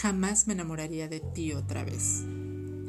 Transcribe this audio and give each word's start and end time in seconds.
Jamás 0.00 0.46
me 0.46 0.54
enamoraría 0.54 1.08
de 1.08 1.20
ti 1.20 1.52
otra 1.52 1.84
vez. 1.84 2.24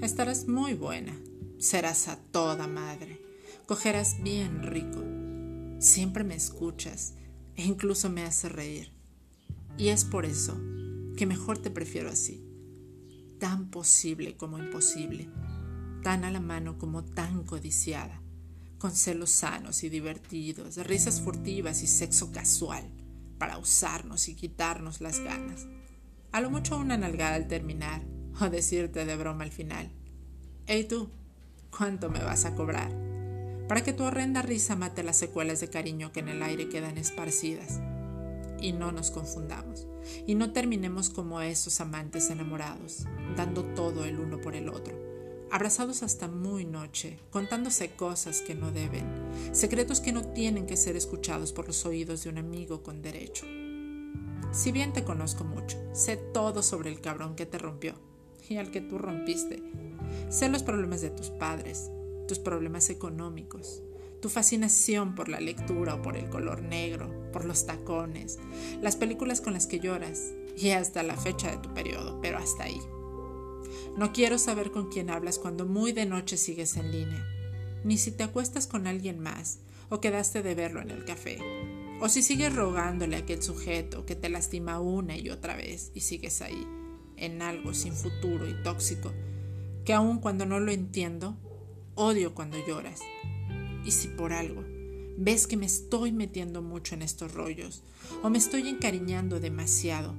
Estarás 0.02 0.48
muy 0.48 0.76
buena, 0.76 1.14
serás 1.60 2.08
a 2.08 2.16
toda 2.16 2.68
madre, 2.68 3.22
cogerás 3.66 4.24
bien 4.24 4.64
rico, 4.64 5.04
siempre 5.82 6.24
me 6.24 6.36
escuchas 6.36 7.16
e 7.58 7.66
incluso 7.66 8.10
me 8.10 8.24
haces 8.24 8.54
reír. 8.54 8.94
Y 9.78 9.90
es 9.90 10.06
por 10.06 10.26
eso 10.26 10.58
que 11.18 11.26
mejor 11.26 11.58
te 11.58 11.70
prefiero 11.70 12.10
así, 12.10 12.48
tan 13.42 13.70
posible 13.72 14.38
como 14.38 14.58
imposible, 14.58 15.28
tan 16.04 16.24
a 16.24 16.32
la 16.32 16.40
mano 16.40 16.78
como 16.78 17.04
tan 17.04 17.44
codiciada, 17.44 18.22
con 18.78 18.96
celos 18.96 19.32
sanos 19.32 19.84
y 19.84 19.90
divertidos, 19.90 20.78
risas 20.78 21.20
furtivas 21.20 21.84
y 21.84 21.88
sexo 21.88 22.32
casual, 22.32 22.90
para 23.38 23.58
usarnos 23.58 24.30
y 24.30 24.36
quitarnos 24.36 25.02
las 25.02 25.20
ganas. 25.20 25.68
A 26.32 26.40
lo 26.40 26.50
mucho 26.50 26.78
una 26.78 26.98
nalgada 26.98 27.36
al 27.36 27.50
terminar 27.50 28.04
o 28.40 28.50
decirte 28.50 29.04
de 29.04 29.18
broma 29.18 29.44
al 29.44 29.52
final. 29.52 29.92
Hey 30.66 30.86
tú, 30.86 31.10
¿cuánto 31.76 32.10
me 32.10 32.24
vas 32.24 32.46
a 32.46 32.56
cobrar? 32.56 32.90
Para 33.68 33.84
que 33.84 33.92
tu 33.92 34.04
horrenda 34.04 34.42
risa 34.42 34.78
mate 34.78 35.04
las 35.04 35.18
secuelas 35.18 35.60
de 35.60 35.70
cariño 35.70 36.14
que 36.14 36.22
en 36.22 36.30
el 36.30 36.42
aire 36.42 36.70
quedan 36.70 36.98
esparcidas. 36.98 37.82
Y 38.62 38.72
no 38.72 38.94
nos 38.94 39.12
confundamos, 39.12 39.88
y 40.26 40.36
no 40.36 40.54
terminemos 40.54 41.10
como 41.10 41.42
esos 41.42 41.82
amantes 41.82 42.30
enamorados, 42.30 43.08
dando 43.36 43.66
todo 43.66 44.06
el 44.06 44.18
uno 44.18 44.40
por 44.40 44.56
el 44.56 44.70
otro, 44.70 44.96
abrazados 45.52 46.02
hasta 46.02 46.30
muy 46.30 46.64
noche, 46.64 47.18
contándose 47.30 47.90
cosas 47.90 48.42
que 48.42 48.56
no 48.56 48.72
deben, 48.72 49.06
secretos 49.52 50.00
que 50.00 50.14
no 50.14 50.24
tienen 50.32 50.66
que 50.66 50.78
ser 50.78 50.96
escuchados 50.96 51.52
por 51.52 51.68
los 51.68 51.86
oídos 51.86 52.24
de 52.24 52.30
un 52.30 52.38
amigo 52.38 52.84
con 52.84 53.02
derecho. 53.02 53.46
Si 54.52 54.74
bien 54.74 54.92
te 54.92 55.06
conozco 55.06 55.46
mucho, 55.46 55.78
sé 55.94 56.18
todo 56.18 56.62
sobre 56.62 56.90
el 56.90 57.00
cabrón 57.00 57.36
que 57.36 57.46
te 57.46 57.58
rompió 57.58 57.94
y 58.50 58.58
al 58.58 58.70
que 58.70 58.82
tú 58.82 58.98
rompiste. 58.98 59.64
Sé 60.30 60.50
los 60.50 60.62
problemas 60.62 61.00
de 61.02 61.10
tus 61.10 61.30
padres, 61.30 61.90
tus 62.28 62.38
problemas 62.38 62.90
económicos, 62.90 63.82
tu 64.22 64.28
fascinación 64.28 65.16
por 65.16 65.30
la 65.30 65.40
lectura 65.40 65.96
o 65.96 66.02
por 66.02 66.18
el 66.18 66.30
color 66.30 66.62
negro, 66.62 67.32
por 67.32 67.46
los 67.46 67.66
tacones, 67.66 68.40
las 68.82 68.98
películas 68.98 69.40
con 69.40 69.54
las 69.54 69.68
que 69.68 69.80
lloras 69.80 70.34
y 70.58 70.72
hasta 70.72 71.02
la 71.02 71.16
fecha 71.16 71.50
de 71.50 71.58
tu 71.58 71.74
periodo, 71.74 72.20
pero 72.22 72.38
hasta 72.38 72.66
ahí. 72.66 72.82
No 73.98 74.12
quiero 74.12 74.38
saber 74.38 74.72
con 74.72 74.90
quién 74.90 75.10
hablas 75.10 75.40
cuando 75.40 75.66
muy 75.66 75.94
de 75.94 76.06
noche 76.06 76.36
sigues 76.36 76.76
en 76.76 76.92
línea, 76.92 77.26
ni 77.86 77.98
si 77.98 78.12
te 78.12 78.24
acuestas 78.24 78.68
con 78.68 78.86
alguien 78.86 79.18
más 79.20 79.60
o 79.90 80.02
quedaste 80.02 80.42
de 80.44 80.56
verlo 80.56 80.82
en 80.82 80.92
el 80.92 81.06
café 81.06 81.40
o 82.02 82.10
si 82.10 82.24
sigues 82.24 82.56
rogándole 82.56 83.16
a 83.16 83.20
aquel 83.20 83.44
sujeto 83.44 84.08
que 84.08 84.16
te 84.16 84.28
lastima 84.28 84.80
una 84.80 85.16
y 85.16 85.30
otra 85.30 85.56
vez 85.56 85.92
y 85.94 86.02
sigues 86.02 86.42
ahí, 86.42 86.66
en 87.16 87.44
algo 87.44 87.76
sin 87.76 87.94
futuro 87.94 88.50
y 88.50 88.64
tóxico, 88.64 89.14
que 89.86 89.94
aun 89.94 90.18
cuando 90.18 90.48
no 90.48 90.60
lo 90.60 90.72
entiendo, 90.72 91.38
odio 91.94 92.34
cuando 92.34 92.58
lloras. 92.66 93.02
Y 93.86 93.92
si 93.92 94.08
por 94.08 94.34
algo 94.34 94.64
ves 95.16 95.46
que 95.46 95.58
me 95.58 95.68
estoy 95.68 96.12
metiendo 96.12 96.64
mucho 96.64 96.96
en 96.96 97.04
estos 97.04 97.36
rollos 97.36 97.84
o 98.24 98.32
me 98.32 98.40
estoy 98.40 98.68
encariñando 98.68 99.40
demasiado, 99.40 100.16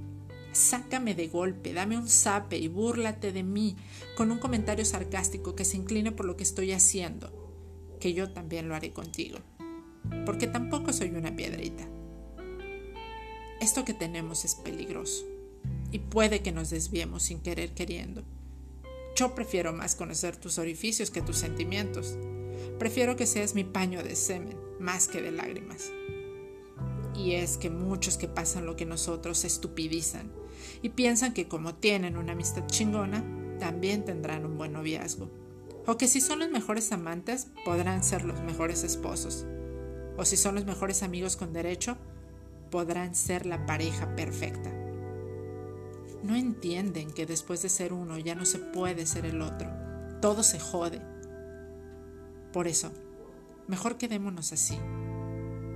sácame 0.53 1.17
de 1.17 1.27
golpe, 1.27 1.73
dame 1.73 1.99
un 1.99 2.09
zape 2.09 2.59
y 2.59 2.69
búrlate 2.69 3.33
de 3.33 3.43
mí 3.43 3.75
con 4.17 4.31
un 4.31 4.39
comentario 4.39 4.85
sarcástico 4.85 5.57
que 5.57 5.65
se 5.65 5.79
incline 5.79 6.13
por 6.13 6.27
lo 6.27 6.37
que 6.37 6.45
estoy 6.45 6.71
haciendo, 6.71 7.33
que 7.99 8.15
yo 8.15 8.31
también 8.31 8.69
lo 8.69 8.77
haré 8.77 8.93
contigo 8.93 9.39
porque 10.25 10.47
tampoco 10.47 10.93
soy 10.93 11.11
una 11.11 11.35
piedrita. 11.35 11.87
Esto 13.61 13.85
que 13.85 13.95
tenemos 13.95 14.45
es 14.45 14.55
peligroso 14.57 15.25
y 15.91 15.99
puede 16.01 16.41
que 16.41 16.53
nos 16.53 16.71
desviemos 16.71 17.23
sin 17.23 17.41
querer 17.41 17.75
queriendo. 17.75 18.25
Yo 19.15 19.35
prefiero 19.35 19.73
más 19.73 19.95
conocer 19.95 20.37
tus 20.37 20.59
orificios 20.59 21.11
que 21.11 21.23
tus 21.23 21.37
sentimientos. 21.37 22.17
Prefiero 22.79 23.15
que 23.15 23.27
seas 23.27 23.55
mi 23.55 23.63
paño 23.63 24.03
de 24.03 24.17
semen 24.17 24.57
más 24.81 25.07
que 25.07 25.23
de 25.23 25.31
lágrimas. 25.31 25.91
Y 27.15 27.35
es 27.35 27.57
que 27.57 27.71
muchos 27.71 28.17
que 28.17 28.27
pasan 28.27 28.67
lo 28.67 28.75
que 28.75 28.87
nosotros 28.87 29.39
se 29.39 29.47
estupidizan 29.47 30.33
y 30.83 30.89
piensan 30.89 31.35
que 31.35 31.47
como 31.47 31.75
tienen 31.75 32.17
una 32.17 32.33
amistad 32.33 32.67
chingona, 32.67 33.25
también 33.61 34.05
tendrán 34.05 34.45
un 34.45 34.57
buen 34.57 34.73
noviazgo. 34.73 35.31
O 35.87 35.97
que 35.97 36.09
si 36.09 36.21
son 36.21 36.41
los 36.41 36.51
mejores 36.51 36.91
amantes, 36.91 37.49
podrán 37.65 38.03
ser 38.03 38.25
los 38.25 38.41
mejores 38.41 38.83
esposos 38.83 39.47
o 40.17 40.25
si 40.25 40.37
son 40.37 40.55
los 40.55 40.65
mejores 40.65 41.03
amigos 41.03 41.37
con 41.37 41.53
derecho, 41.53 41.97
podrán 42.71 43.15
ser 43.15 43.47
la 43.47 43.67
pareja 43.67 44.15
perfecta. 44.17 44.71
No 46.23 46.37
entienden 46.37 47.11
que 47.11 47.27
después 47.27 47.63
de 47.63 47.69
ser 47.69 47.93
uno 47.93 48.19
ya 48.19 48.35
no 48.35 48.45
se 48.45 48.59
puede 48.59 49.07
ser 49.07 49.27
el 49.27 49.43
otro. 49.43 49.71
Todo 50.21 50.43
se 50.43 50.61
jode. 50.61 51.03
Por 52.53 52.69
eso, 52.69 52.93
mejor 53.67 53.99
quedémonos 53.99 54.53
así. 54.53 54.79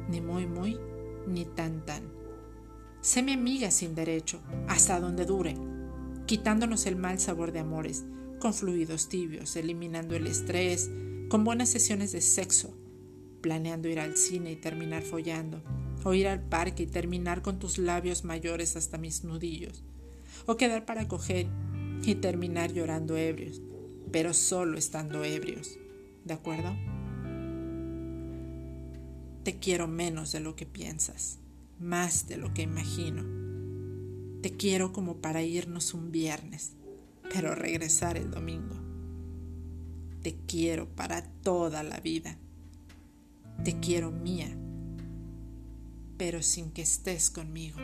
Ni 0.08 0.20
muy 0.20 0.46
muy, 0.46 0.78
ni 1.26 1.44
tan 1.44 1.84
tan. 1.84 2.04
Sé 3.00 3.22
mi 3.22 3.32
amiga 3.32 3.70
sin 3.70 3.94
derecho, 3.94 4.40
hasta 4.68 5.00
donde 5.00 5.26
dure, 5.26 5.56
quitándonos 6.26 6.86
el 6.86 6.96
mal 6.96 7.18
sabor 7.18 7.52
de 7.52 7.60
amores, 7.60 8.04
con 8.40 8.54
fluidos 8.54 9.08
tibios, 9.08 9.56
eliminando 9.56 10.16
el 10.16 10.26
estrés, 10.26 10.90
con 11.28 11.44
buenas 11.44 11.68
sesiones 11.68 12.12
de 12.12 12.20
sexo, 12.20 12.74
planeando 13.46 13.88
ir 13.88 14.00
al 14.00 14.16
cine 14.16 14.50
y 14.50 14.56
terminar 14.56 15.04
follando, 15.04 15.62
o 16.02 16.12
ir 16.14 16.26
al 16.26 16.42
parque 16.42 16.82
y 16.82 16.86
terminar 16.88 17.42
con 17.42 17.60
tus 17.60 17.78
labios 17.78 18.24
mayores 18.24 18.74
hasta 18.74 18.98
mis 18.98 19.22
nudillos, 19.22 19.84
o 20.46 20.56
quedar 20.56 20.84
para 20.84 21.06
coger 21.06 21.46
y 22.02 22.16
terminar 22.16 22.72
llorando 22.72 23.16
ebrios, 23.16 23.62
pero 24.10 24.34
solo 24.34 24.76
estando 24.76 25.22
ebrios, 25.22 25.78
¿de 26.24 26.34
acuerdo? 26.34 26.76
Te 29.44 29.60
quiero 29.60 29.86
menos 29.86 30.32
de 30.32 30.40
lo 30.40 30.56
que 30.56 30.66
piensas, 30.66 31.38
más 31.78 32.26
de 32.26 32.38
lo 32.38 32.52
que 32.52 32.62
imagino. 32.62 33.22
Te 34.42 34.56
quiero 34.56 34.92
como 34.92 35.18
para 35.18 35.44
irnos 35.44 35.94
un 35.94 36.10
viernes, 36.10 36.72
pero 37.32 37.54
regresar 37.54 38.16
el 38.16 38.32
domingo. 38.32 38.74
Te 40.24 40.34
quiero 40.48 40.88
para 40.88 41.22
toda 41.22 41.84
la 41.84 42.00
vida 42.00 42.40
te 43.64 43.78
quiero 43.80 44.10
mía, 44.10 44.56
pero 46.16 46.42
sin 46.42 46.70
que 46.70 46.82
estés 46.82 47.30
conmigo. 47.30 47.78